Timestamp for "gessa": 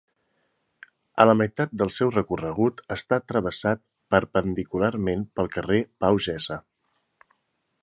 6.29-6.61